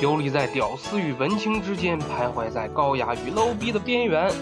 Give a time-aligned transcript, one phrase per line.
[0.00, 4.32] 游离在屌丝与文青之间，徘徊在高雅与 low 逼的边缘。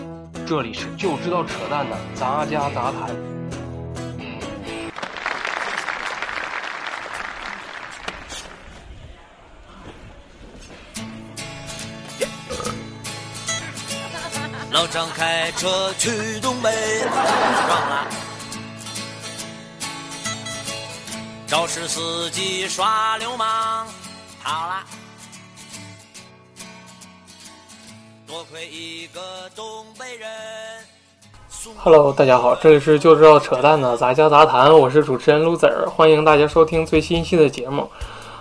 [0.46, 3.11] 这里是就知道扯淡的杂家杂谈。
[14.71, 16.70] 老张开车去东北，
[17.02, 18.06] 撞了。
[21.48, 23.88] 肇事司机耍流氓，
[24.41, 24.84] 跑了。
[28.28, 29.20] 多亏一个
[29.56, 29.64] 东
[29.98, 30.28] 北人。
[31.78, 37.88] Hello，大家好，这里是就知道扯淡的杂交杂谈，我是主持人 loser，欢迎大家收听最新一期的节目。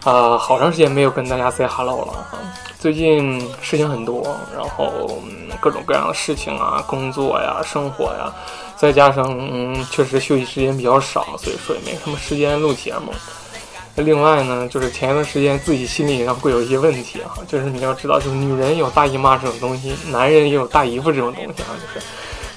[0.03, 2.35] 啊、好长时间没有跟大家 say hello 了啊，
[2.77, 5.21] 最近事情很多，然后、
[5.61, 8.29] 各种各样的事情啊，工作呀、生活呀，
[8.75, 13.13] 再加上嗯，确实休息时间比较少，所以说也没什么时间录节目。
[13.97, 22.05] 另外呢，就是前一段时间自己心理上会有一些问题啊，就是你要知道，就是女人有大姨妈这种东西，男人也有大姨夫这种东西啊，就是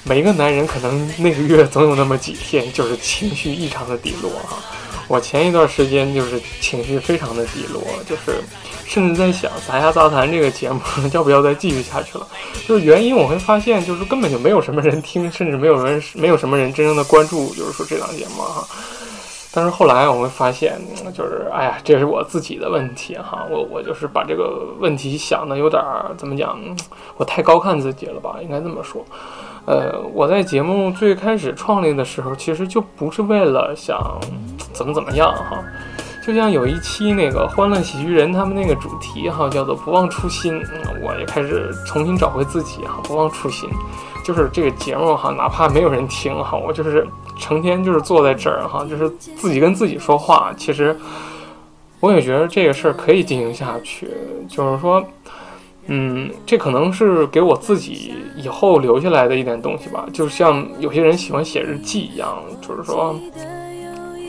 [0.05, 4.61] 每一个男人可能那个月总有那么几天就是情绪异常的低落啊、
[5.09, 8.41] 我前一段时间就是情绪非常的低落，就是
[8.87, 10.81] 甚至在想杂家杂谈这个节目
[11.13, 12.27] 要不要再继续下去了。
[12.69, 18.67] 就是原因我会发现，就是根本就没有什么人听，甚至没有人没有什么人真正的关注，就是说这档节目哈。
[19.53, 20.81] 但是后来我会发现，
[21.13, 26.59] 就是哎呀，这是我自己的问题哈，我我就是把这个问题想的有点儿怎么讲，
[27.17, 29.05] 我太高看自己了吧，应该这么说。
[29.67, 34.19] 呃，我在节目最开始创立的时候，其实就不是为了想
[34.73, 35.63] 怎么怎么样哈，
[36.23, 40.63] 就像有一期那个《欢乐喜剧人》他们那个主题哈，叫做“不忘初心”，
[41.03, 43.69] 我也开始重新找回自己哈，不忘初心。
[44.25, 47.07] 就是这个节目哈，哪怕没有人听哈，我就是
[47.39, 50.53] 成天就是坐在这儿哈，就是自己跟自己说话。
[50.57, 50.97] 其实
[52.01, 54.09] 我也觉得这个事儿可以进行下去，
[54.49, 55.05] 就是说。
[55.93, 63.19] 嗯，这可能是给我自己以后留下来的一点东西吧，就像有些人喜欢写日记一样，就是说，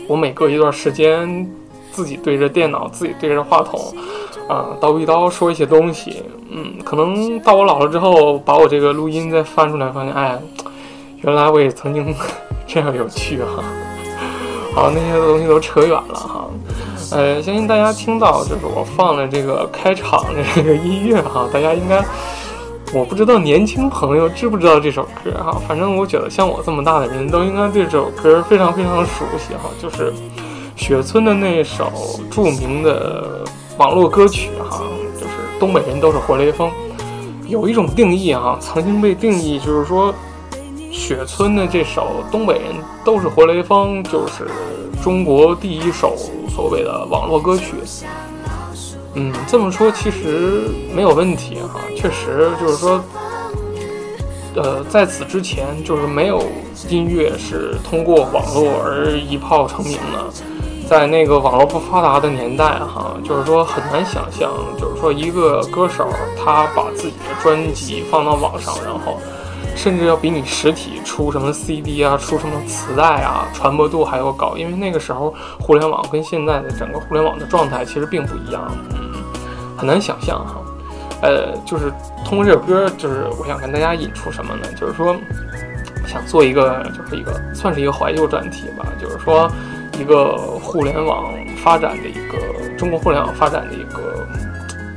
[0.08, 1.48] 我每隔一段时间，
[1.92, 3.80] 自己对着电脑，自己对着话筒，
[4.48, 6.24] 啊、叨逼叨说一些东西。
[6.50, 10.38] 嗯，可能到我老了之后，把我这个录音再翻出来，发现，哎，
[11.22, 12.14] 原来我也曾经
[12.68, 13.64] 这样有趣哈、
[14.76, 16.48] 好，那些东西都扯远了哈。
[17.12, 22.04] 呃，相信大家听到就是我放了这个开场的这个音乐哈，大家应该，
[22.94, 30.14] 我不知道年轻朋友知不知道这首歌哈，反正我觉得像我这么大的人都应该对这首歌非常非常熟悉哈，就是
[30.82, 31.92] 雪村的那首
[32.32, 33.46] 著名的
[33.78, 34.82] 网络歌曲哈，
[35.14, 36.72] 就是东北人都是活雷锋，
[37.48, 40.12] 有一种定义哈，曾经被定义就是说。
[40.92, 42.76] 雪村的这首《东北人
[43.06, 44.46] 都是活雷锋》就是
[45.02, 46.18] 中国第一首
[46.50, 47.76] 所谓的网络歌曲。
[49.14, 50.64] 嗯，这么说其实
[50.94, 53.02] 没有问题哈，确实就是说，
[54.56, 56.44] 呃，在此之前就是没有
[56.90, 60.51] 音乐是通过网络而一炮成名的。
[60.92, 66.06] 在那个网络不发达的年代哈，就是说很难想象，就是说一个歌手
[66.38, 69.18] 他把自己的专辑放到网上，然后。
[69.74, 74.58] 甚至要比你实体出什么 CD 啊，出什么磁带啊，传播度还要高。
[74.58, 79.14] 因为那个时候互联网跟现在的整个互联网的状态其实并不一样，嗯，
[79.78, 80.62] 很难想象哈。
[81.22, 81.92] 呃，就是
[82.26, 84.68] 通过这首歌，就是我想跟大家引出什么呢？
[84.78, 85.16] 就是说，
[86.06, 89.50] 想做一个，就是一个算是一个怀旧专题吧，就是说
[90.00, 94.28] 一个互联网发展的一个中国互联网发展的一个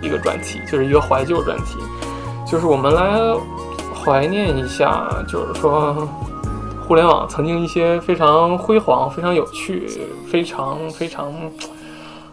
[0.03, 1.79] 一个专题，就是一个怀旧专题，
[2.51, 3.03] 就是我们来。
[4.05, 6.07] 怀念一下，就是说，
[6.87, 9.89] 互联网曾经一些非常辉煌、非常有趣、
[10.31, 11.33] 非常非常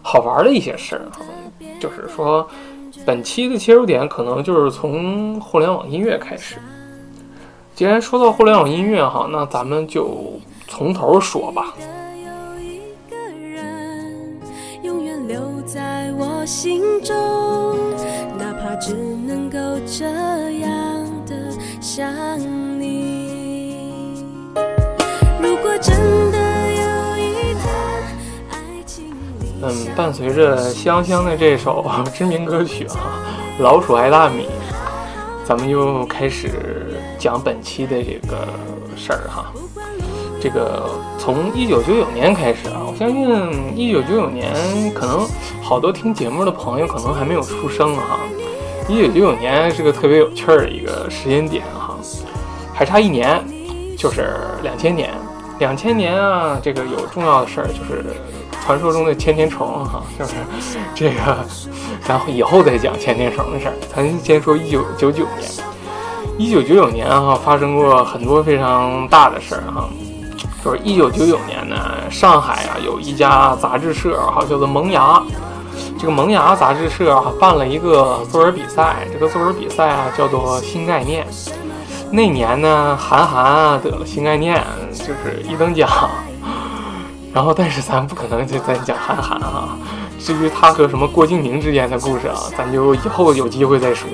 [0.02, 1.24] 好玩的一些事儿哈。
[1.80, 2.46] 就是说，
[3.06, 6.56] 本期的切入点可能就是从互联网音乐开始。
[7.74, 11.72] 既然说到互联网音乐哈，那咱们就从头说吧。
[16.42, 17.14] 我心中，
[18.36, 20.04] 哪怕只能够这
[20.58, 20.68] 样
[21.24, 21.36] 的
[21.80, 22.12] 想
[22.80, 24.24] 你。
[25.40, 25.94] 如果真
[26.32, 27.64] 的有一天，
[28.50, 32.98] 爱情里嗯，伴随着香香的这首 知名歌曲哈、
[33.62, 34.46] 《老鼠爱大米》，
[35.46, 36.50] 咱们又开始
[37.20, 38.48] 讲本期的这个
[38.96, 39.52] 事儿哈。
[40.40, 40.90] 这个
[41.20, 44.52] 从一九九九年开始啊，相信一九九九年
[44.94, 45.26] 可能
[45.62, 48.20] 好多听节目的朋友可能还没有出生哈。
[48.88, 51.96] 一九九九年是个特别有趣儿的一个时间点哈，
[52.74, 53.42] 还差一年
[53.96, 55.10] 就是两千年。
[55.58, 58.04] 两千年啊，这个有重要的事儿就是
[58.64, 60.34] 传说中的千年虫哈，就是
[60.94, 61.46] 这个，
[62.08, 63.74] 然后以后再讲千年虫的事儿。
[63.94, 65.50] 咱先说一九九九年，
[66.36, 69.88] 一九九九年哈发生过很多非常大的事儿哈，
[70.64, 71.76] 就是一九九九年呢，
[72.10, 75.20] 上海啊有一家杂志社哈叫做萌芽，
[75.98, 81.26] 这个萌芽杂志社啊办了一个作文比赛，这个作文比赛啊叫做新概念。
[82.10, 84.62] 那年呢，韩寒啊得了新概念，
[84.92, 85.88] 就是一等奖。
[87.32, 89.76] 然后，但是咱不可能就再讲韩寒啊。
[90.20, 94.06] 至于他和什么郭敬明之间的故事啊，咱就以后有机会再说。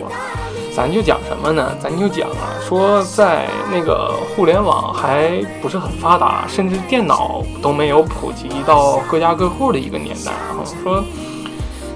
[0.79, 1.75] 咱就讲什么呢？
[1.83, 10.63] 咱就讲啊，说在那个互联网还不是很发达，甚至电脑都没有普及到各家各户的一个年代啊。
[10.81, 11.03] 说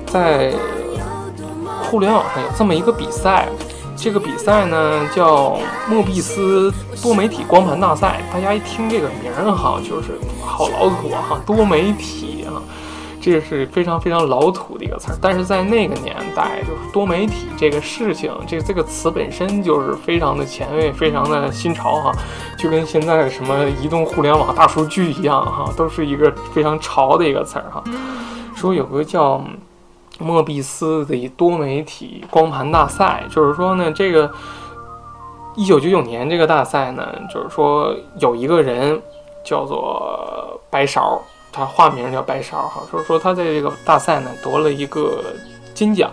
[0.04, 0.52] 在
[1.84, 3.48] 互联网上有这么一个比赛。
[3.94, 5.56] 这个比赛呢叫
[5.88, 12.58] 莫比斯多媒体光盘大赛，大家一听这个名儿哈，就是好老土啊哈，多媒体啊，
[13.22, 15.18] 这是非常非常老土的一个词儿。
[15.22, 22.12] 但是在那个年代，就是多媒体这个事情，这这个词本身就是非常的前卫，非常的新潮哈，
[22.58, 27.82] 就跟现在什么移动互联网、大数据一样哈，都是一个非常潮的一个词儿哈。
[28.54, 29.42] 说有个叫。
[30.18, 34.30] 莫比斯的多媒体光盘大赛，就是说呢，这个
[35.56, 39.00] 一九九九年这个大赛呢，就是说有一个人
[39.44, 41.20] 叫做白勺，
[41.52, 45.22] 他化名叫白勺哈，说说他在这个大赛呢夺了一个
[45.74, 46.10] 金奖，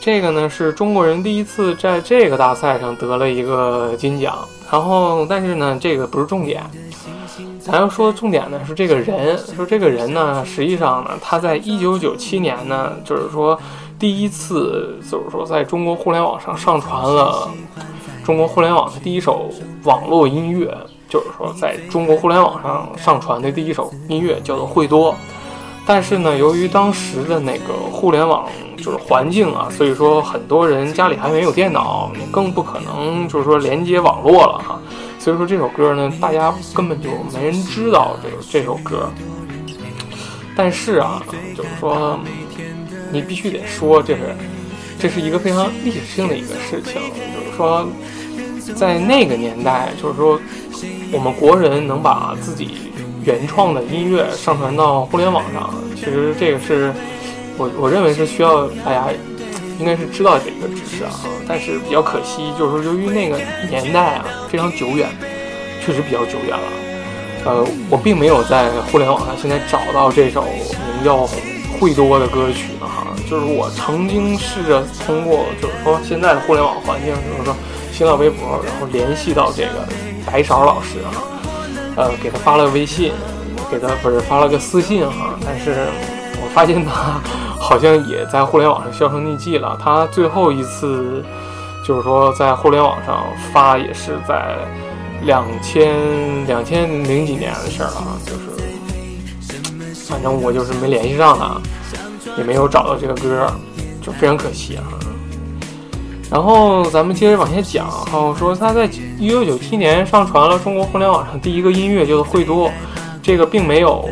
[0.00, 4.38] 这个呢是中国人第一次在这个大赛上得了一个金奖，
[4.70, 6.62] 然后但是呢这个不是重点。
[7.58, 13.58] 咱要说重点呢是这个人，说这个人呢，实际上呢，他在一九九七年呢，就是说
[13.98, 17.48] 第一次，就是说在中国互联网上上传了
[18.22, 19.50] 中国互联网的第一首
[19.84, 20.76] 网络音乐，
[21.08, 25.12] 就是说在中国互联网上上传的第一首音乐叫做《会多》，
[25.86, 34.80] 但是呢，由于当时的那个互联网就是环境啊，所以说很多人家里还没有电脑，你更不可能就是说连接网络了哈。
[35.18, 39.10] 所以说这首歌呢，大家根本就没人知道这这首歌。
[40.56, 41.22] 但是啊，
[41.56, 42.18] 就是说，
[43.10, 44.36] 你必须得说，这是
[44.98, 47.00] 这是一个非常历史性的一个事情。
[47.02, 47.88] 就是说，
[48.72, 50.40] 在那个年代，就是说，
[51.12, 52.92] 我们国人能把自己
[53.24, 56.92] 原创的音乐上传到互联网上，其实这个是
[57.58, 59.06] 我我认为是需要大家。
[59.76, 61.10] 应该是知道这个知识啊，
[61.48, 63.36] 但是比较可惜，就是说由于那个
[63.68, 65.08] 年代啊非常久远，
[65.84, 66.62] 确实比较久远了。
[67.44, 71.26] 呃，我并没有在互联网上现在找到这首名叫
[71.80, 73.08] 《会多》的歌曲呢哈。
[73.28, 77.56] 就是我曾经试着通过，就是说现在的互联网环境，就是说
[77.94, 79.86] 新浪微博，然后联系到这个
[80.26, 81.08] 白勺老师啊，
[81.96, 83.12] 呃，给他发了个微信，
[83.70, 85.86] 给他不是发了个私信啊，但是
[86.42, 87.20] 我发现他。
[87.56, 89.74] 好像也在互联网上销声匿迹了。
[89.82, 91.24] 他最后一次，
[91.82, 93.24] 就是说在互联网上
[93.54, 94.58] 发，也是在
[95.22, 98.18] 两千两千零几年的事儿了。
[98.26, 101.58] 就是，反正我就是没联系上他，
[102.36, 103.50] 也没有找到这个歌，
[104.02, 104.84] 就非常可惜啊。
[106.30, 108.88] 然后咱们接着往下讲，哈，说他在
[109.18, 112.68] 一九九七年上传了中国互联网上第一个音乐，叫做《惠多》，
[113.22, 114.08] 这个并没有，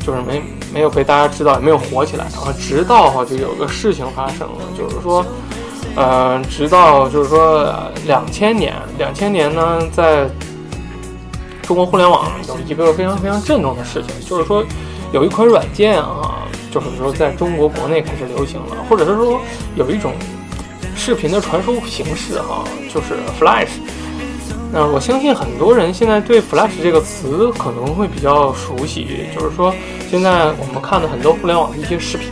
[0.00, 0.42] 就是没。
[0.72, 2.26] 没有被大家知道，也没有火起来。
[2.32, 5.24] 然后直到哈，就有个事情发生了，就是说，
[5.94, 7.72] 呃，直到就是说
[8.06, 10.28] 两千年，两千年呢，在
[11.62, 14.64] 中国互联网有一个非常非常震动的事情，就是说
[15.12, 19.40] 有一款软件啊，就是说在中国国内开始流行了，或者是说
[19.76, 20.10] 有一种
[21.04, 23.68] 视频的传输形式哈，就是 Flash。
[24.72, 29.74] 那我相信很多人现在对 Flash 这个词可能会比较熟悉，就是说。
[30.10, 32.30] 现在我们看的很多互联网的一些视频，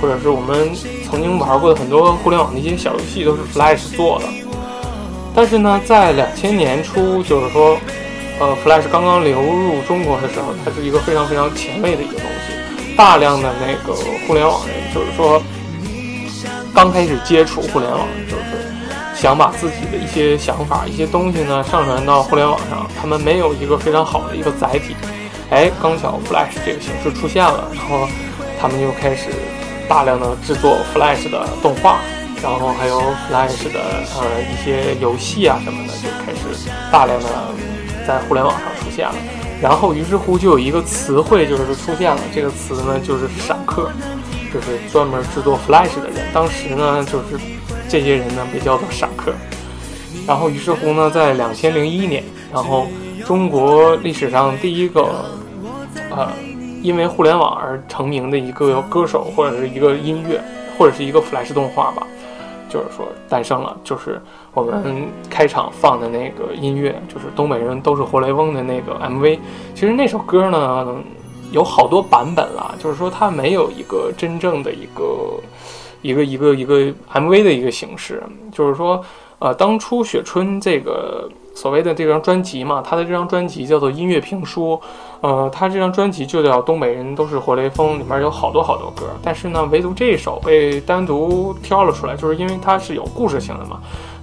[0.00, 0.70] 或者是我们
[1.04, 4.26] 曾经玩过的很多互联网的一些小游戏，都是 Flash 做的。
[5.34, 7.76] 但是呢，在两千年初，就是说，
[8.38, 12.94] 呃，Flash 刚刚流入中国的时候，它是一个非常非常前卫的一个东西。
[12.96, 13.94] 大量的那个
[14.28, 15.42] 互联网人，就是说，
[16.74, 18.64] 刚开始接触互联网，就是
[19.14, 24.96] 想把自己的一些想法、一些东西呢上传到互联网上，他们没有一个非常好的一个载体。
[25.50, 28.08] 哎，刚巧 Flash 这个形式出现了，然后
[28.60, 29.30] 他们就开始
[29.88, 31.98] 大量的制作 Flash 的动画，
[32.42, 33.80] 然后还有 Flash 的
[34.16, 37.28] 呃一些游戏啊什么的，就开始大量的
[38.06, 39.14] 在互联网上出现了。
[39.60, 43.90] 然后于是乎就有一个词汇就是出现了，这个词呢就是闪客，
[44.52, 46.26] 就是专门制作 Flash 的人。
[46.32, 47.38] 当时呢就是
[47.88, 49.32] 这些人呢被叫做傻客。
[50.26, 52.86] 然后于是乎呢，在两千零一年，然后
[53.24, 55.24] 中国历史上第一个。
[56.12, 56.28] 呃，
[56.82, 60.42] 因为互联网而成名的一个歌手或者是一个音乐
[60.76, 62.04] 或者是一个 Flash 动画吧，
[62.68, 64.20] 就是说诞生了，就是
[64.52, 69.38] 我们开场放的那个音乐，就是东北人都是活雷锋的那个 MV。
[69.72, 70.96] 其实那首歌呢
[71.50, 75.40] 有好多版本了，就是说它没有一个真正的一个
[76.02, 79.04] 一个一个一个 MV 的一个形式，就是说。
[79.40, 84.78] 呃，当初雪春这个所谓的这张专辑嘛，他的这张专辑叫做音乐评书，
[85.22, 93.80] 呃，他这张专辑就叫《东北人都是活雷锋》，里面有好多好多歌，但是呢，唯独这一首被单独挑了出来，就是因为它是有故事性的嘛，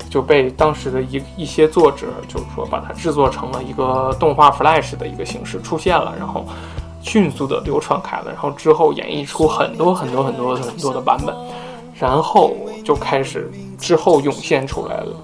[0.08, 6.46] 就被当时的一一些作者，就是说把它制作成了一个动画 Flash 的一个形式出现了，然后
[7.08, 11.34] 迅速的流传开了，然后之后演绎出很多很多很多很多的版本。
[12.00, 15.16] 然后就开始，之后涌现出来了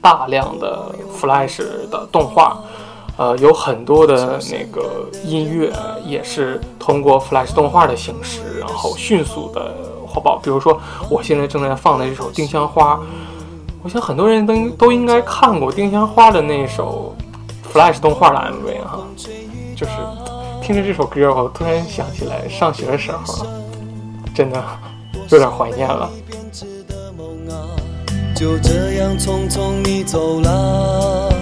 [0.00, 0.90] 大量的
[1.20, 1.58] Flash
[1.90, 2.56] 的动画，
[3.18, 5.70] 呃，有很多的那个音乐
[6.06, 9.74] 也是通过 Flash 动画的形式，然后迅速的
[10.06, 10.38] 火爆。
[10.42, 10.80] 比如说，
[11.10, 12.94] 我现在正在放的这首《丁香花》，
[13.82, 17.14] 我想很多人都都应该看过《丁香花》的那首
[17.70, 18.98] Flash 动画的 MV 哈，
[19.76, 19.92] 就是
[20.62, 23.44] 听着这首歌，我突然想起来上学的时候，
[24.32, 24.62] 真的。
[25.30, 26.10] 有点怀念了。
[28.34, 31.32] 就这样匆匆你走了，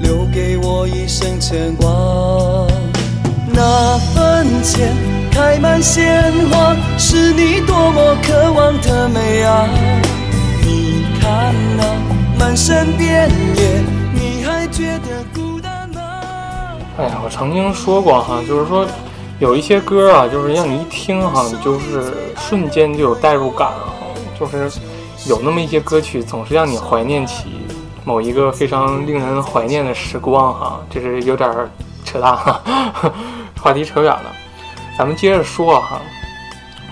[0.00, 1.88] 留给我一生牵挂。
[3.48, 4.94] 那坟前
[5.32, 9.66] 开满鲜花，是你多么渴望的美啊！
[10.62, 11.84] 你看那
[12.38, 13.75] 满山遍野，
[16.98, 18.86] 哎呀，我曾经说过哈，就是说。
[19.38, 23.92] 有一些歌啊，就是让你一听哈，你就是瞬间就有代入感哈，
[24.40, 24.80] 就是
[25.26, 27.48] 有那么一些歌曲，总是让你怀念起
[28.02, 30.80] 某一个非常令人怀念的时光哈。
[30.88, 31.54] 这是有点
[32.02, 32.62] 扯淡哈，
[33.60, 34.32] 话题扯远了，
[34.96, 36.00] 咱们接着说哈。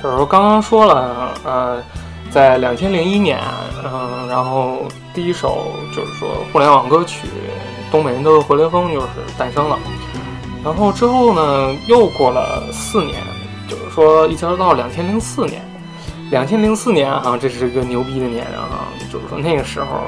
[0.03, 1.83] 就是说刚刚说了，呃，
[2.31, 3.41] 在两千零一年，
[3.83, 4.81] 嗯，然后
[5.15, 7.27] 第一首就是说互联网歌曲
[7.91, 9.07] 《东北人都是活雷锋》就是
[9.39, 9.79] 诞生了。
[10.65, 13.23] 然后之后呢，又过了四年，
[13.69, 15.61] 就是说一直到两千零四年，
[16.31, 18.89] 两千零四年哈，这是一个牛逼的年啊！
[19.13, 20.01] 就是说那个时候，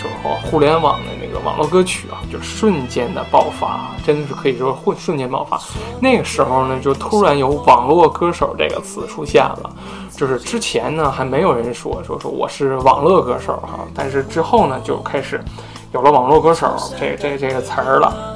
[0.00, 5.60] 就是说互联网的那个网络歌曲啊，就瞬间的爆发，真的是可以说瞬瞬间爆发。
[6.00, 9.70] 那个时候呢，就突然有“网络歌手”这个词出现了，
[10.16, 15.42] 就是之前呢还没有人说说说我是网络歌手哈，但是之后呢就开始
[15.92, 18.33] 有了“网络歌手”这这这个词儿了。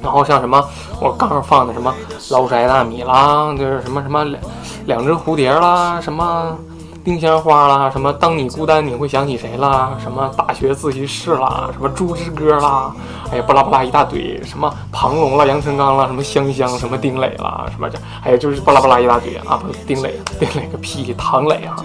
[0.00, 0.64] 然后像什么，
[1.00, 1.94] 我刚放的什么
[2.30, 4.40] 捞斋大米啦，就是什么什么两
[4.86, 6.56] 两只蝴蝶啦，什么
[7.04, 12.92] 丁香花啦，什么当你孤单你会想起谁啦，什么大学自习室啦，什么猪之歌啦，
[13.30, 21.76] 哎呀巴拉巴拉一大堆，什么庞龙啦、杨成刚啦，什么香香，什么丁磊啦，什么这，哎呀就是巴拉巴拉一大堆啊，不是丁磊，丁磊个屁，唐磊啊，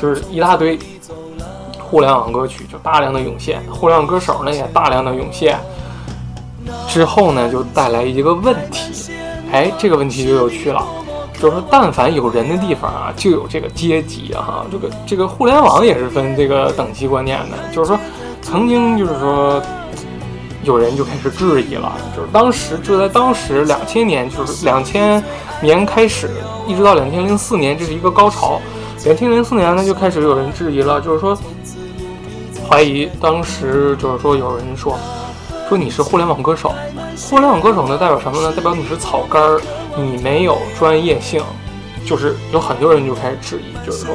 [0.00, 0.78] 就是一大堆
[1.78, 5.58] 互联网歌曲就大量的涌现，互联网歌手呢也大量的涌现。
[6.88, 9.10] 之后呢，就带来一个问题，
[9.50, 10.84] 哎，这个问题就有趣了，
[11.40, 17.98] 就是说，但凡有人的地方啊，就有这个阶级啊，这个这个互联网也是分这个等级观念的，就是说，
[18.42, 19.62] 曾经就是说，
[20.64, 25.22] 有人就开始质疑了，就是当时就在当时两千年，就是两千
[25.62, 26.30] 年开始，
[26.66, 28.60] 一直到两千零四年，这是一个高潮，
[29.04, 31.36] 两千零四年呢就开始有人质疑了，就是说，
[32.68, 34.98] 怀疑当时就是说有人说。
[35.72, 36.74] 说你是互联网歌手，
[37.30, 38.52] 互联网歌手呢代表什么呢？
[38.54, 39.58] 代表你是草根儿，
[39.96, 41.42] 你没有专业性，
[42.04, 44.14] 就是有很多人就开始质疑，就是说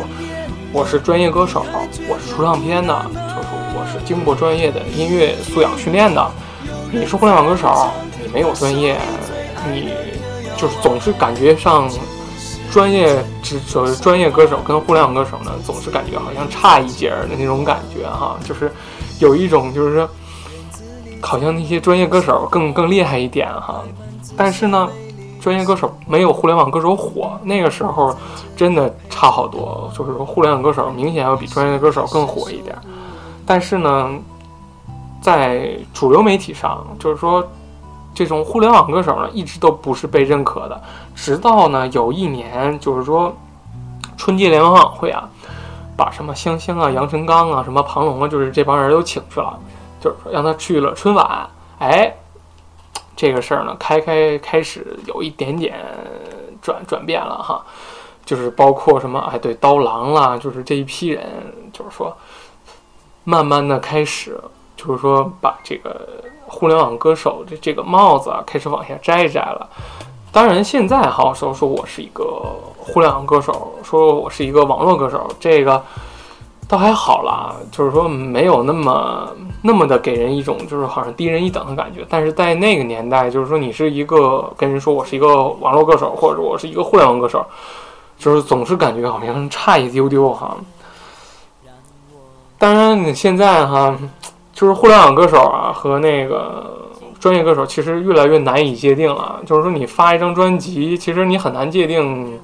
[0.72, 1.66] 我是专业歌手，
[2.08, 6.32] 我是出唱片的，就是我是经过专业的音乐素养训练的。
[6.92, 7.90] 你是互联网歌手，
[8.22, 8.96] 你没有专业，
[9.68, 9.90] 你
[10.58, 11.90] 就是总是感觉上
[12.72, 18.72] 专业之所谓专业歌手跟互联网歌手呢，总是感觉好像差一截的那种感觉哈，就是
[19.18, 20.08] 有一种就是说。
[21.21, 23.81] 好像那些专业歌手更更厉害一点哈，
[24.38, 24.88] 但是呢，
[25.41, 27.39] 专业歌手没有互联网歌手火。
[27.43, 28.15] 那个时候
[28.55, 32.77] 真的差好多，就是说互联网歌手明显要比专业歌手更火一点。
[33.45, 34.09] 但是呢，
[35.21, 37.45] 在主流媒体上，就是说
[38.13, 40.81] 这种互联网歌手呢，一直都不是被认可的。
[41.15, 43.36] 直到呢有一年，就是说
[44.17, 45.29] 春节联欢晚会啊，
[45.95, 49.57] 把什么香香啊、杨臣刚啊、什么庞龙啊，就是这帮人都请去了。
[50.00, 51.50] 就是说让他去了春晚，
[51.80, 52.16] 哎，
[53.16, 55.75] 这个事儿呢，开开开始有一点点
[56.62, 57.63] 转转变了哈，
[58.25, 61.25] 就是包括什么哎，对刀郎啦，就是这一批人，
[61.74, 62.16] 就是说
[63.24, 64.39] 慢慢的开始，
[64.75, 69.68] 就是说把这个互联网歌手的这个帽子啊，开始往下摘一摘了。
[70.32, 72.24] 当然现在哈说说我是一个
[72.77, 75.84] 互联网歌手，说我是一个网络歌手，这个
[76.67, 79.29] 倒还好啦，就是说没有那么
[79.62, 82.05] 那么的给人一种就是好像低人一等的感觉。
[82.09, 87.45] 但是在那个年代，就是说你是一个跟人说我是一个网络歌手，或者我是一个互联网歌手，
[88.17, 90.57] 就是总是感觉好像差一丢丢哈。
[92.57, 93.97] 当然你现在哈，
[94.53, 96.75] 就是互联网歌手啊和那个。
[97.19, 102.39] 专业歌手其实越来越难以界定了，就是说你发一张专辑，其实你很难界定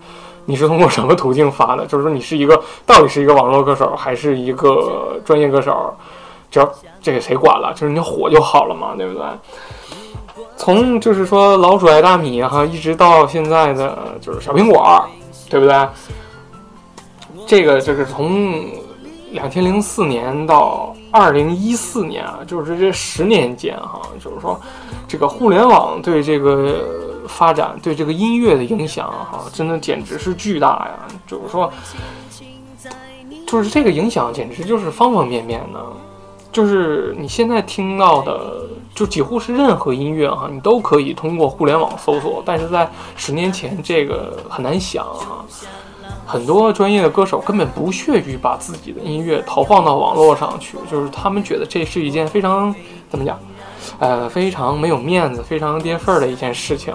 [0.46, 5.94] 你是通过什么途径发的，就是说你是一个到底是一个网络歌手还是一个专业歌手，
[6.52, 6.72] 只要
[7.02, 9.24] 这个谁管了，就是你火就好了嘛，对不对？
[10.58, 15.04] 从就是说老鼠爱大米哈，一直到现在的就是小苹果，
[15.50, 15.88] 对不对？
[17.46, 18.66] 这个就是从
[19.32, 20.96] 两千零四年到。
[21.16, 24.60] 二零一四年啊，就是这十年间哈，就是说，
[25.08, 31.08] 这个互联网对这个发展、对这个音乐的影响哈，真的简直是巨大呀！
[31.28, 31.72] 就是说，
[33.48, 35.80] 就是这个影响简直就是方方面面的，
[36.52, 45.46] 就是你现在听到的，就几乎是任何音乐哈，你都可以通过互联网搜索，但是在十年前这个很难想啊。
[46.26, 52.74] 很多专业的歌手根本不屑于把自己的音乐投放到网络上去，就是他们觉得这是一件非常
[53.10, 53.38] 怎么讲，
[54.00, 56.94] 呃，非常没有面子、非常跌份儿的一件事情。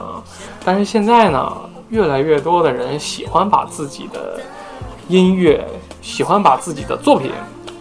[0.64, 1.52] 但是现在呢，
[1.88, 4.40] 越来越多的人喜欢把自己的
[5.08, 5.66] 音乐、
[6.02, 7.32] 喜欢把自己的作品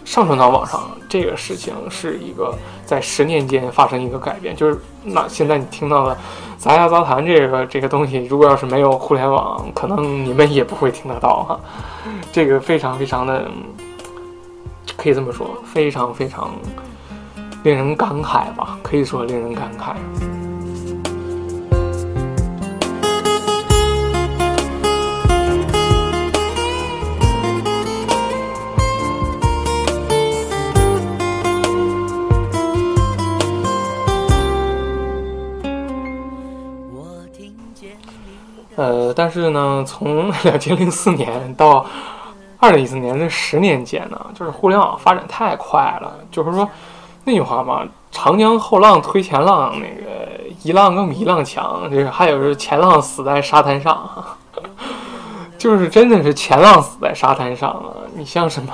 [0.04, 4.56] 上传到网上，这个事情是一个在十年间发生一个改变。
[4.56, 6.16] 就是那现在你听到的。
[6.58, 11.60] 杂家杂谈这个这个东西，如果要是没有互联网，可能你们也不会听得到哈。
[12.32, 13.48] 这个非常非常的，
[14.96, 16.50] 可以这么说，非常非常
[17.68, 19.92] 令人感慨吧，可以说令人感慨
[36.90, 37.04] 我
[37.36, 37.90] 听见。
[38.76, 41.84] 呃，但是呢，从 两千零四年到
[42.58, 46.14] 二零一四年这十年间呢，就是互联网发展太快了。
[46.30, 46.66] 就是说
[47.28, 51.82] 那句话嘛，“长江后浪推前浪”，那个一浪更比一浪强。
[51.90, 54.08] 就是还有是前浪死在沙滩上，
[55.58, 57.94] 就是真的是前浪死在沙滩上了。
[58.16, 58.72] 你像什么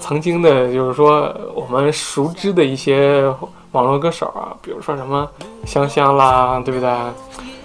[0.00, 3.22] 曾经的，就是说我们熟知的一些
[3.72, 5.28] 网络歌手啊，比如说什么
[5.66, 6.90] 香香啦，对不对？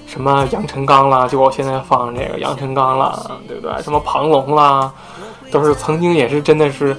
[0.05, 3.81] 什么杨臣刚啦，就我现在放这个杨臣刚啦，对不对？
[3.81, 4.91] 什么庞龙啦，
[5.49, 6.95] 都是曾经也是真的是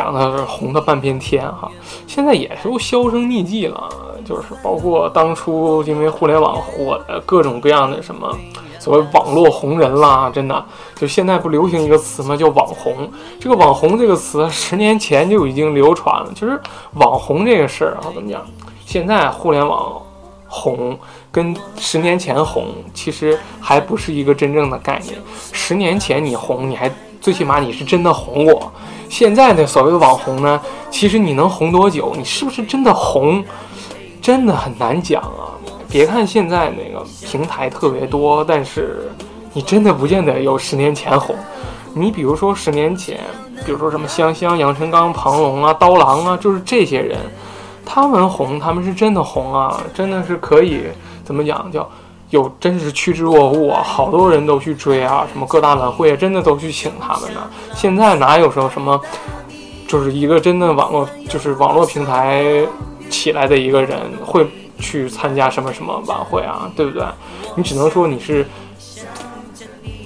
[0.00, 1.70] 讲的是红的半边天哈，
[2.06, 3.88] 现在也都销声匿迹了。
[4.24, 8.34] 就是包括当初因为互联网火的各种各样的什么
[8.78, 12.34] 所谓网络红人啦，真的就现在不流行一个词吗？
[12.34, 13.10] 叫网红。
[13.38, 16.30] 这个网红这个词十年前就已经流传了。
[16.34, 16.58] 就是
[16.94, 18.40] 网红这个事儿啊，怎么讲？
[18.86, 20.00] 现在互联网。
[20.52, 20.98] 红
[21.30, 25.16] 跟十年前红其实还不是一个真正的概念。
[25.52, 28.72] 十年前你红，你还最起码你是真的红过。
[29.08, 32.14] 现在的所谓的网红呢，其实你能红多久？
[32.16, 33.44] 你是不是真的红？
[34.22, 35.50] 真的很难讲啊。
[35.88, 39.10] 别看现在那个平台特别多，但是
[39.52, 41.34] 你真的不见得有十年前红。
[41.92, 43.18] 你比如说十年前，
[43.66, 47.18] 比如说什么香香、杨臣刚、庞龙啊、刀郎啊，就是这些人。
[47.84, 50.84] 他们红，他们是真的红啊，真的是可以
[51.24, 51.68] 怎么讲？
[51.72, 51.90] 叫
[52.30, 57.40] 有真是趋之若鹜啊，好多人都去追啊，什么各大晚会啊，真的都去请他们呢。
[57.74, 59.00] 现在哪有说什么，
[59.86, 62.44] 就是一个真的网络，就是网络平台
[63.08, 64.46] 起来的一个人会
[64.78, 67.04] 去参加什么什么晚会啊，对不对？
[67.56, 68.46] 你只能说你是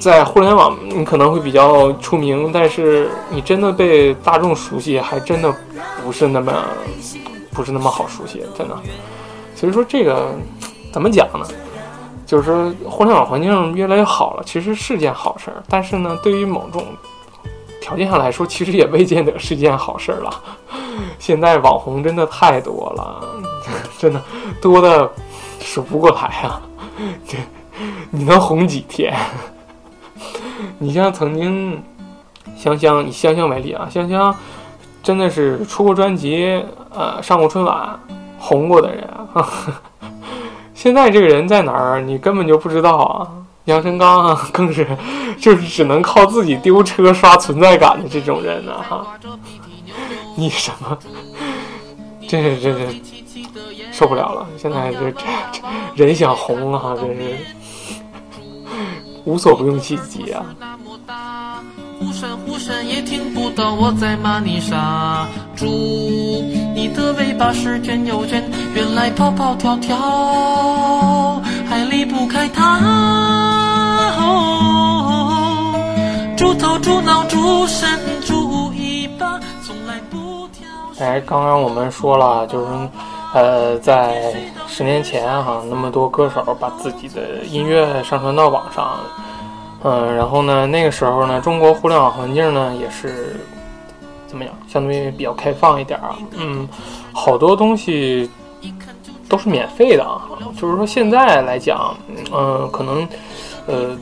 [0.00, 5.54] 在互联网，你可能会比较出名，但是你真的被大众熟悉，还真的
[6.04, 6.52] 不是那么。
[7.54, 8.76] 不是那么好熟悉，真的。
[9.54, 10.34] 所以说这个
[10.92, 11.46] 怎么讲呢？
[12.26, 15.62] 就是说互联网环境越来越好了，其实是件好事儿。
[15.68, 16.84] 但是呢，对于某种
[17.80, 20.42] 条件上来说，其实也未见得是件好事儿了。
[21.18, 23.24] 现在网红真的太多了，
[23.98, 24.22] 真的
[24.62, 25.10] 多的
[25.60, 26.62] 数不过来啊！
[27.26, 27.36] 这
[28.10, 29.14] 你能红几天？
[30.78, 31.82] 你像曾经
[32.56, 34.34] 香香，以香香为例啊，香香。
[35.02, 38.00] 真的是出过专辑，呃，上过春晚，
[38.38, 39.46] 红过的人啊。
[40.84, 43.26] 现在这个人在哪儿，你根本就不知道啊。
[43.64, 44.86] 杨臣刚啊， 更是
[45.40, 49.06] 就是只能靠自己丢车刷存在感的这种人呢，哈。
[50.36, 50.98] 你什么？
[52.28, 53.00] 真是真是
[53.92, 54.46] 受不了了！
[54.58, 55.10] 现在这
[55.96, 57.34] 这人想红啊，真是。
[59.24, 60.44] 无所不用其极啊。
[62.24, 65.66] 呼声呼声也听不到我在骂你傻猪，
[66.74, 68.42] 你的尾巴是卷又卷，
[68.74, 72.80] 原来跑跑跳跳还离不开它。
[76.34, 80.66] 猪头猪脑猪身猪尾巴，从来不挑。
[81.04, 82.66] 哎，刚刚我们说了，就是
[83.34, 84.32] 呃，在
[84.66, 88.98] 十年前哈，那么多歌手把自己的音乐上传到网上。
[89.86, 93.36] 嗯，然后呢，那个时候呢，中国互联网环境呢也是
[94.26, 96.16] 怎么样，相对比较开放一点啊。
[96.38, 96.66] 嗯，
[97.12, 98.30] 好多东西
[99.28, 100.22] 都是免费的啊。
[100.58, 101.94] 就是说现在来讲，
[102.32, 103.06] 嗯，可能
[103.66, 103.94] 呃，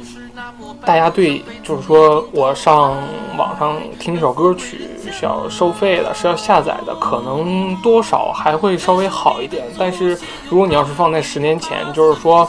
[0.84, 2.96] 大家对就是说我上
[3.36, 9.64] 网上听一首歌曲是要收费的，是要下载的，可能多少还会稍微好一点。
[9.76, 10.16] 但是
[10.48, 12.48] 如果你要是放在十年前，就是说，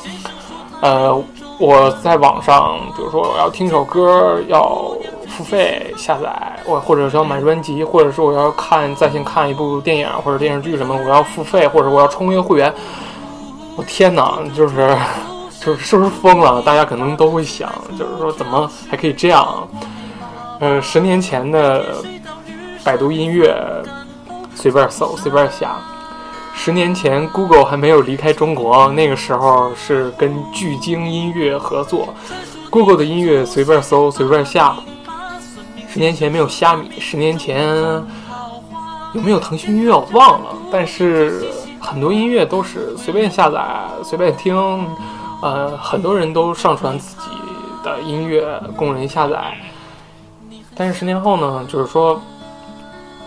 [0.82, 1.24] 呃。
[1.60, 4.92] 我在网上，比如说我要听首歌，要
[5.28, 12.74] 付费下载，我或者是要买专辑，或者是我要看在线看一部电影或者电视剧什么，我要付费，或者我要充一个会员。
[13.76, 14.98] 我天哪，就是
[15.62, 16.62] 就是是不是疯了？
[16.62, 19.68] 大家可能都会想，就是说怎么还可以这样？
[20.60, 21.86] 嗯，十年前的
[22.84, 23.56] 百度音乐，
[24.56, 25.78] 随便搜随便下。
[26.56, 32.14] 十年前，Google 还没有离开中国，那个时候是跟巨鲸音乐合作
[32.70, 34.78] ，Google 的音乐随便搜随便下。
[35.90, 37.76] 十年前没有虾米，十年前
[39.14, 41.48] 有没有腾讯音乐我忘了，但是
[41.82, 43.62] 很多音乐都是随便下载
[44.04, 44.56] 随便听，
[45.42, 47.30] 呃，很多人都上传自己
[47.84, 49.54] 的音乐供人下载。
[50.76, 52.22] 但是十年后呢，就是说。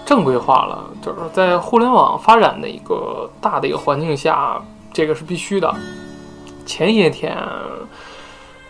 [0.06, 4.58] 正规化了，就是在互联网发展的一个大的一个环境下，
[4.92, 5.74] 这个是必须的。
[6.64, 7.36] 前些天，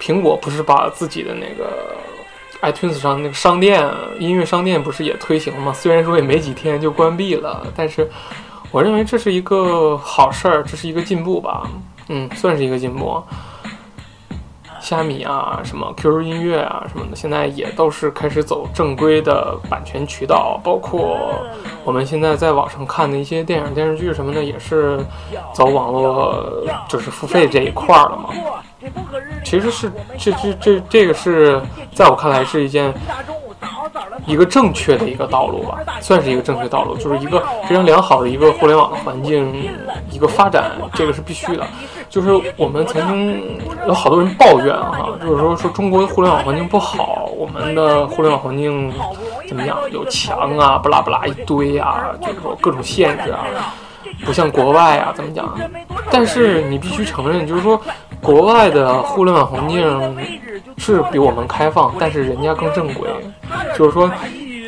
[0.01, 1.95] 苹果不是把自己的那个
[2.63, 5.73] iTunes 上那个商店音乐商店不是也推行了吗？
[5.77, 8.11] 虽然说也没几天就关闭了，但是
[8.73, 11.71] 我认为这是一个好事儿，这是一个进步吧。
[12.09, 13.23] 嗯，算是一个进步。
[14.87, 21.19] 虾米啊，什么 QQ 音乐啊，什么的，现在也都是开始走正规的版权渠道，包括
[21.83, 25.01] 我们现在在网上看的一些电影、电视剧什么的，也是
[25.53, 28.29] 走网络，就是付费这一块儿了嘛。
[29.45, 31.61] 其实是这这这这个是
[31.93, 32.95] 在我看来是一件。
[34.27, 39.69] 一个正确的一个道路吧，算是一个正确道路，就是一个非常良好的一个互联网的环境，
[40.11, 41.65] 一个发展，这个是必须的。
[42.09, 48.93] 就是我们曾经有好多人抱怨哈，就是说说中国的互联网环境不好，我们的互联网环境
[49.49, 49.77] 怎么样？
[49.91, 53.47] 有墙啊，不拉不拉一堆啊，就是说各种限制啊，
[54.25, 55.57] 不像国外啊，怎么讲？
[56.11, 57.81] 但是你必须承认，就是说
[58.27, 60.17] 国外的互联网环境
[60.79, 63.09] 是比我们开放，但是人家更正规。
[63.79, 64.11] 就是说，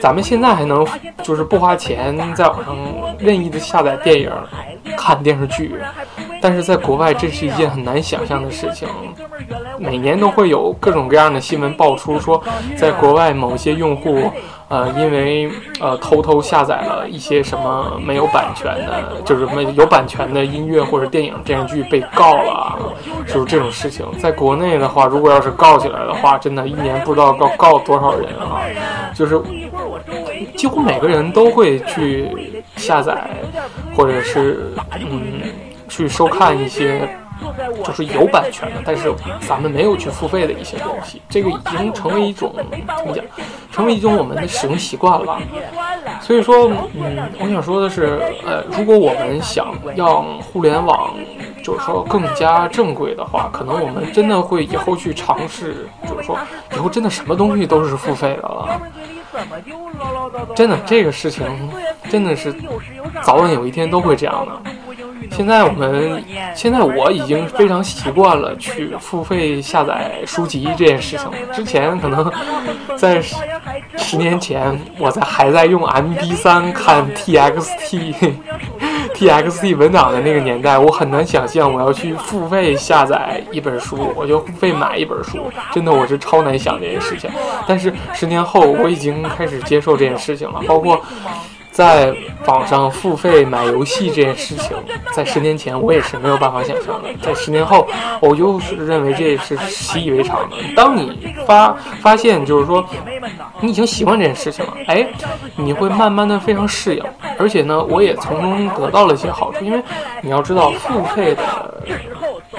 [0.01, 0.87] 咱们现在还能
[1.25, 2.77] 就是不花钱在网上
[3.18, 4.31] 任意的下载电影、
[4.97, 5.75] 看电视剧，
[6.40, 8.87] 但是在国外这是一件很难想象的事情。
[9.77, 12.40] 每年都会有各种各样的新闻爆出，说
[12.77, 14.31] 在国外某些用户。
[14.68, 15.50] 呃，因为
[15.81, 22.78] 呃偷偷下载了一些什么没有版权的，就是没有版权的音乐或者电影电视剧被告了，
[23.26, 24.07] 就是这种事情。
[24.18, 28.61] 在国内的话，如果要是告起来的话，真的一年不知道告告多少人啊！
[29.14, 29.40] 就是
[30.54, 32.28] 几乎每个人都会去
[32.76, 33.31] 下载，
[33.96, 35.42] 或者是嗯
[35.88, 37.09] 去收看一些。
[37.85, 43.24] 就是有版权的，但是咱们没有去付费的一些东西，这个已经成为一种怎么讲，
[43.72, 45.38] 成为一种我们的使用习惯了。
[46.20, 51.14] 所以说，嗯，我想说的是，呃，如果我们想让互联网
[51.62, 56.38] 就是说更加正规的话，可能我们真的会以后去尝试，就是说
[56.72, 58.81] 以后真的什么东西都是付费的了。
[60.57, 61.46] 真的，这个事情
[62.09, 62.53] 真的是
[63.22, 64.70] 早晚有一天都会这样的。
[65.31, 66.23] 现在我们
[66.55, 71.29] 现在我已经非常习惯了去付费下载书籍这件事情。
[71.53, 72.31] 之前可能
[72.97, 73.23] 在
[73.97, 78.35] 十年前，我在还在用 MP3 看 TXT
[79.14, 85.51] TXT 文档的那个年代，我很难想象我要去付费下载一本书，我就付费买一本书。
[85.73, 87.31] 真的，我是超难想这件事情。
[87.67, 91.01] 但是十年后，我已经开始接受这件事情了，包括。
[91.79, 92.12] 在
[92.45, 94.77] 网上付费买游戏这件事情，
[95.12, 97.09] 在十年前我也是没有办法想象的。
[97.23, 97.87] 在十年后，
[98.21, 100.57] 我就是认为这是习以为常的。
[100.75, 102.85] 当你发发现，就是说
[103.61, 105.07] 你已经习惯这件事情了，哎，
[105.55, 107.05] 你会慢慢的非常适应。
[107.38, 109.81] 而且呢，我也从中得到了一些好处，因为
[110.21, 111.81] 你要知道付费的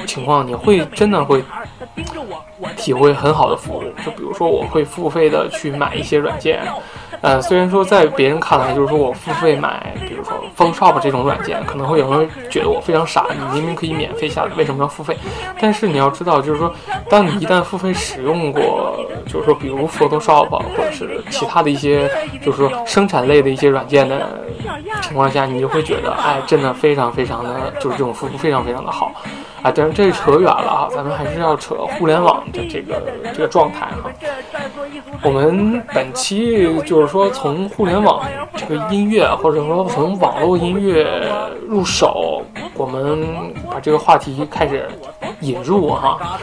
[0.08, 1.44] 情况，你会真的会。
[1.96, 2.06] 体
[2.78, 3.84] 体会很好的服务。
[4.04, 6.62] 就比如说，我会付费的去买一些软件。
[7.22, 15.18] 呃，虽然说在别人看来，就是说我付费买，比如说 Photoshop 这种软件，可能会有人觉得我非常傻，你明明可以免费下载，为什么要付费？
[15.60, 16.74] 但是你要知道，就是说，
[17.10, 22.10] 当你一旦付费使用过，就是说，比如 Photoshop 或者是其他的一些，
[22.42, 24.40] 就是说生产类的一些软件的
[25.02, 29.12] 情况下，你就会觉得，哎，真的非常非常的，就是这种服务非常非常的好。
[29.62, 33.02] 啊，但是这扯远了哈，咱们还是要扯互联网的这个
[33.34, 34.10] 这个状态哈。
[35.22, 41.30] 我们本期就是说从互联网这个音乐，或者说从网络音乐
[41.68, 42.42] 入手，
[42.76, 44.88] 我们把这个话题开始
[45.42, 46.40] 引入哈。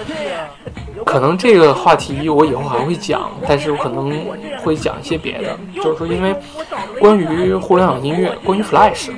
[1.04, 4.12] 可能这个话题我以后还会讲，但是我可能
[4.62, 6.34] 会讲一些别的，就是说因为
[7.00, 9.10] 关于互联网音乐，关于 Flash，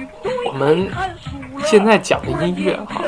[0.47, 0.89] 我们。
[1.69, 3.03] 现在讲的音乐哈，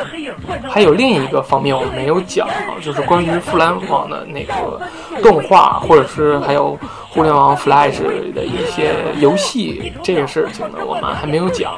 [0.68, 4.78] 还有另一个方面我们没有讲哈，就是关于互联网的那个
[5.22, 8.02] 动画，或者是还有互联网 Flash
[8.34, 11.72] 的一些游戏这个事情呢，我们还没有讲，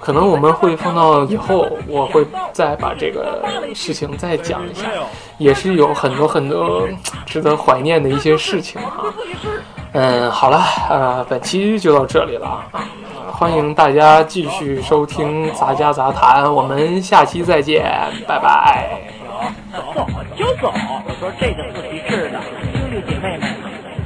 [0.00, 4.88] 可能我们会放到以后，我会再把这个事情再讲一下，
[5.38, 6.88] 也是有很多很多
[7.24, 9.04] 值得怀念的一些事情哈。
[9.98, 12.84] 嗯，好了，呃，本期就到这里了啊。
[13.32, 17.82] 欢迎大家继续收听杂家杂谈，我们下期再见，
[18.28, 18.90] 拜拜。
[19.72, 20.06] 走
[20.36, 20.70] 就走。
[21.06, 22.38] 我说这个自习室的
[22.74, 23.48] 兄弟姐妹们，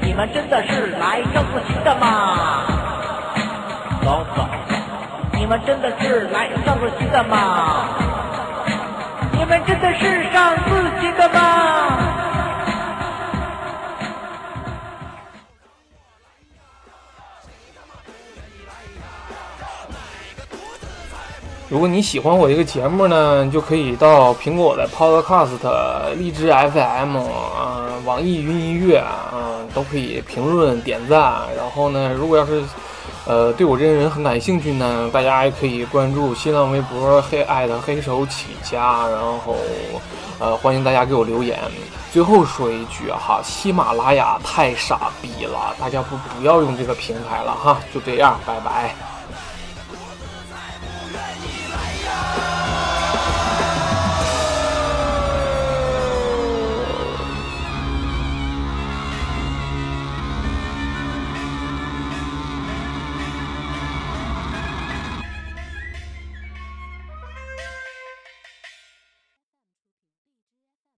[0.00, 2.62] 你们真的是来上自习的吗？
[4.04, 4.46] 走走。
[5.32, 7.88] 你们真的是来上自习的吗？
[9.32, 11.49] 你们真的是上自习的吗？
[21.70, 25.50] 如果你喜欢我这个节目呢，就可以到苹果的 Podcast、
[26.18, 31.22] 荔枝 FM、啊、网易云音乐啊，都可以评论点赞。
[31.56, 32.64] 然后呢，如果要是
[33.24, 39.54] 呃对我这个人很感兴趣呢，大家也可以关注新浪微博黑爱的黑手起家，然后
[40.40, 41.56] 呃欢迎大家给我留言。
[42.12, 48.92] 最后说一句哈，喜马拉雅太傻逼了，大家不不要用这个平台了哈，就这样，拜拜。